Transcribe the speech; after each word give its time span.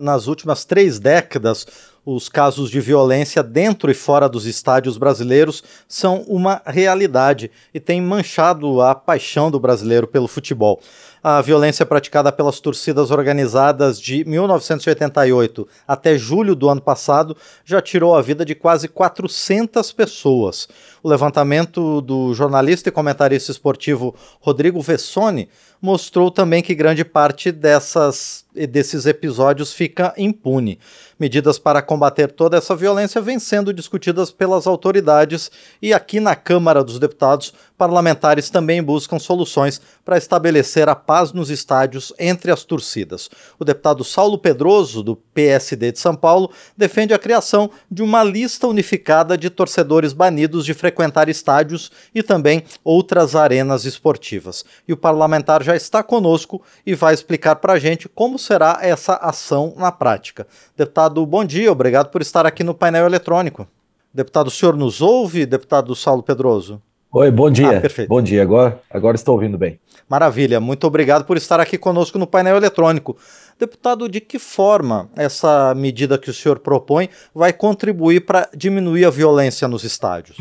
Nas 0.00 0.28
últimas 0.28 0.64
três 0.64 1.00
décadas, 1.00 1.66
os 2.06 2.28
casos 2.28 2.70
de 2.70 2.80
violência 2.80 3.42
dentro 3.42 3.90
e 3.90 3.94
fora 3.94 4.28
dos 4.28 4.46
estádios 4.46 4.96
brasileiros 4.96 5.60
são 5.88 6.22
uma 6.28 6.62
realidade 6.64 7.50
e 7.74 7.80
têm 7.80 8.00
manchado 8.00 8.80
a 8.80 8.94
paixão 8.94 9.50
do 9.50 9.58
brasileiro 9.58 10.06
pelo 10.06 10.28
futebol. 10.28 10.80
A 11.22 11.40
violência 11.40 11.84
praticada 11.84 12.30
pelas 12.30 12.60
torcidas 12.60 13.10
organizadas 13.10 14.00
de 14.00 14.24
1988 14.24 15.66
até 15.86 16.16
julho 16.16 16.54
do 16.54 16.68
ano 16.68 16.80
passado 16.80 17.36
já 17.64 17.80
tirou 17.80 18.14
a 18.14 18.22
vida 18.22 18.44
de 18.44 18.54
quase 18.54 18.86
400 18.86 19.92
pessoas. 19.92 20.68
O 21.02 21.08
levantamento 21.08 22.00
do 22.00 22.32
jornalista 22.34 22.88
e 22.88 22.92
comentarista 22.92 23.50
esportivo 23.50 24.14
Rodrigo 24.40 24.80
Vessoni 24.80 25.48
mostrou 25.80 26.30
também 26.30 26.62
que 26.62 26.74
grande 26.74 27.04
parte 27.04 27.52
dessas, 27.52 28.44
desses 28.68 29.06
episódios 29.06 29.72
fica 29.72 30.12
impune. 30.16 30.78
Medidas 31.18 31.58
para 31.58 31.82
combater 31.82 32.30
toda 32.30 32.56
essa 32.56 32.76
violência 32.76 33.20
vêm 33.20 33.40
sendo 33.40 33.72
discutidas 33.72 34.30
pelas 34.30 34.68
autoridades 34.68 35.50
e 35.82 35.92
aqui 35.92 36.20
na 36.20 36.36
Câmara 36.36 36.84
dos 36.84 37.00
Deputados, 37.00 37.52
parlamentares 37.76 38.50
também 38.50 38.80
buscam 38.80 39.18
soluções 39.18 39.80
para 40.04 40.16
estabelecer 40.16 40.88
a 40.88 40.94
paz 40.94 41.32
nos 41.32 41.50
estádios 41.50 42.12
entre 42.18 42.52
as 42.52 42.62
torcidas. 42.62 43.28
O 43.58 43.64
deputado 43.64 44.04
Saulo 44.04 44.38
Pedroso, 44.38 45.02
do 45.02 45.16
PSD 45.16 45.92
de 45.92 45.98
São 45.98 46.14
Paulo, 46.14 46.50
defende 46.76 47.12
a 47.12 47.18
criação 47.18 47.68
de 47.90 48.02
uma 48.02 48.22
lista 48.22 48.68
unificada 48.68 49.36
de 49.36 49.50
torcedores 49.50 50.12
banidos 50.12 50.64
de 50.64 50.72
frequentar 50.72 51.28
estádios 51.28 51.90
e 52.14 52.22
também 52.22 52.62
outras 52.84 53.34
arenas 53.34 53.84
esportivas. 53.84 54.64
E 54.86 54.92
o 54.92 54.96
parlamentar 54.96 55.64
já 55.64 55.74
está 55.74 56.02
conosco 56.02 56.62
e 56.86 56.94
vai 56.94 57.12
explicar 57.12 57.56
para 57.56 57.72
a 57.72 57.78
gente 57.78 58.08
como 58.08 58.38
será 58.38 58.78
essa 58.80 59.14
ação 59.14 59.74
na 59.76 59.90
prática. 59.90 60.46
Deputado, 60.76 61.07
bom 61.14 61.44
dia, 61.44 61.70
obrigado 61.70 62.10
por 62.10 62.22
estar 62.22 62.46
aqui 62.46 62.62
no 62.62 62.74
painel 62.74 63.06
eletrônico. 63.06 63.66
Deputado, 64.12 64.48
o 64.48 64.50
senhor 64.50 64.76
nos 64.76 65.00
ouve, 65.00 65.46
deputado 65.46 65.94
Saulo 65.94 66.22
Pedroso? 66.22 66.82
Oi, 67.10 67.30
bom 67.30 67.50
dia. 67.50 67.78
Ah, 67.78 67.80
perfeito. 67.80 68.08
Bom 68.08 68.20
dia, 68.20 68.42
agora, 68.42 68.80
agora 68.90 69.16
estou 69.16 69.34
ouvindo 69.34 69.56
bem. 69.56 69.80
Maravilha, 70.08 70.60
muito 70.60 70.86
obrigado 70.86 71.24
por 71.24 71.38
estar 71.38 71.58
aqui 71.58 71.78
conosco 71.78 72.18
no 72.18 72.26
painel 72.26 72.56
eletrônico. 72.56 73.16
Deputado, 73.58 74.08
de 74.08 74.20
que 74.20 74.38
forma 74.38 75.08
essa 75.16 75.74
medida 75.74 76.18
que 76.18 76.28
o 76.28 76.34
senhor 76.34 76.58
propõe 76.58 77.08
vai 77.34 77.52
contribuir 77.52 78.20
para 78.26 78.48
diminuir 78.54 79.06
a 79.06 79.10
violência 79.10 79.66
nos 79.66 79.84
estádios? 79.84 80.36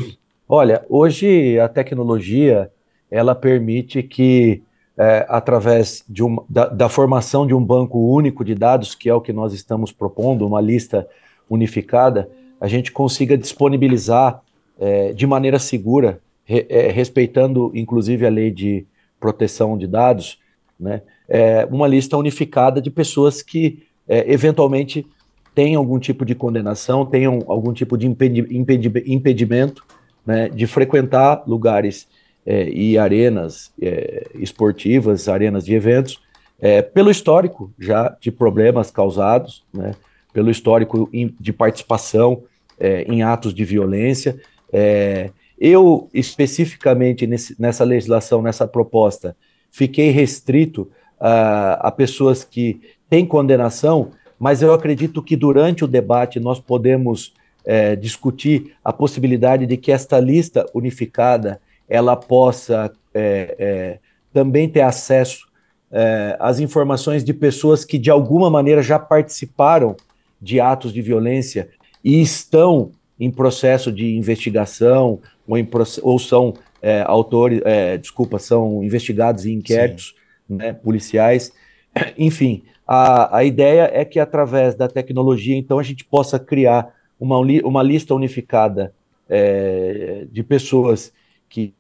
Olha, 0.48 0.86
hoje 0.90 1.58
a 1.60 1.70
tecnologia 1.70 2.70
ela 3.10 3.34
permite 3.34 4.04
que, 4.04 4.62
é, 4.98 5.26
através 5.30 6.04
de 6.10 6.24
um, 6.24 6.38
da, 6.50 6.68
da 6.68 6.90
formação 6.90 7.46
de 7.46 7.54
um 7.54 7.64
banco 7.64 8.00
único 8.00 8.44
de 8.44 8.56
dados, 8.56 8.96
que 8.96 9.08
é 9.08 9.14
o 9.14 9.22
que 9.22 9.32
nós 9.32 9.54
estamos 9.54 9.92
propondo, 9.92 10.46
uma 10.46 10.60
lista 10.60 11.08
unificada, 11.50 12.30
a 12.60 12.68
gente 12.68 12.92
consiga 12.92 13.38
disponibilizar 13.38 14.42
é, 14.80 15.14
de 15.14 15.28
maneira 15.28 15.60
segura 15.60 16.20
re, 16.44 16.66
é, 16.70 16.90
respeitando 16.90 17.72
inclusive 17.76 18.26
a 18.26 18.30
lei 18.30 18.50
de 18.50 18.86
proteção 19.20 19.78
de 19.78 19.86
dados, 19.86 20.40
né, 20.80 21.02
é, 21.30 21.66
uma 21.70 21.88
lista 21.88 22.18
unificada 22.18 22.82
de 22.82 22.90
pessoas 22.90 23.42
que 23.42 23.84
é, 24.08 24.32
eventualmente 24.32 25.06
tenham 25.54 25.80
algum 25.80 26.00
tipo 26.00 26.24
de 26.26 26.36
condenação, 26.36 27.06
tenham 27.06 27.44
algum 27.48 27.74
tipo 27.74 27.98
de 27.98 28.08
impedi 28.08 28.46
impedi 28.50 28.92
impedimento 29.06 29.84
né, 30.26 30.50
de 30.50 30.68
frequentar 30.68 31.44
lugares 31.48 32.08
é, 32.48 32.70
e 32.70 32.98
arenas 32.98 33.74
é, 33.82 34.26
esportivas, 34.36 35.28
arenas 35.28 35.66
de 35.66 35.74
eventos, 35.74 36.22
é, 36.62 36.82
pelo 36.82 37.12
histórico 37.12 37.74
já 37.78 38.16
de 38.22 38.32
problemas 38.32 38.90
causados, 38.90 39.66
né, 39.74 39.92
pelo 40.32 40.50
histórico 40.50 41.10
de 41.12 41.52
participação 41.52 42.44
é, 42.80 43.04
em 43.04 43.22
atos 43.22 43.54
de 43.54 43.66
violência. 43.66 44.40
É, 44.72 45.30
eu, 45.60 46.10
especificamente 46.14 47.28
nesse, 47.28 47.60
nessa 47.60 47.84
legislação, 47.84 48.42
nessa 48.42 48.66
proposta, 48.66 49.36
fiquei 49.70 50.10
restrito 50.12 50.90
a, 51.20 51.88
a 51.88 51.92
pessoas 51.92 52.46
que 52.46 52.80
têm 53.10 53.26
condenação, 53.26 54.12
mas 54.40 54.62
eu 54.62 54.74
acredito 54.74 55.22
que 55.22 55.36
durante 55.36 55.84
o 55.84 55.88
debate 55.88 56.40
nós 56.40 56.60
podemos 56.60 57.34
é, 57.66 57.96
discutir 57.96 58.74
a 58.84 58.94
possibilidade 58.94 59.66
de 59.66 59.76
que 59.76 59.92
esta 59.92 60.18
lista 60.20 60.66
unificada 60.74 61.60
ela 61.88 62.16
possa 62.16 62.92
é, 63.14 63.56
é, 63.58 64.00
também 64.34 64.68
ter 64.68 64.82
acesso 64.82 65.48
é, 65.92 66.36
às 66.40 66.60
informações 66.60 67.24
de 67.24 67.34
pessoas 67.34 67.86
que 67.86 67.98
de 67.98 68.10
alguma 68.10 68.50
maneira 68.50 68.82
já 68.82 69.00
participaram 69.00 69.96
de 70.42 70.60
atos 70.60 70.94
de 70.94 71.02
violência 71.02 71.70
e 72.04 72.22
estão 72.22 72.92
em 73.20 73.32
processo 73.32 73.92
de 73.92 74.16
investigação 74.16 75.20
ou, 75.48 75.58
em, 75.58 75.68
ou 76.02 76.20
são 76.20 76.54
é, 76.82 77.04
autores, 77.06 77.62
é, 77.66 77.98
desculpa, 77.98 78.38
são 78.38 78.84
investigados 78.84 79.46
em 79.46 79.54
inquéritos 79.54 80.16
né, 80.48 80.74
policiais. 80.74 81.52
Enfim, 82.18 82.64
a, 82.88 83.38
a 83.38 83.44
ideia 83.44 83.90
é 83.94 84.06
que 84.06 84.20
através 84.20 84.76
da 84.76 84.88
tecnologia, 84.88 85.56
então, 85.56 85.80
a 85.80 85.84
gente 85.84 86.06
possa 86.06 86.40
criar 86.40 86.94
uma, 87.20 87.38
uma 87.40 87.84
lista 87.84 88.14
unificada 88.14 88.94
é, 89.28 90.26
de 90.32 90.44
pessoas 90.44 91.12
que, 91.50 91.74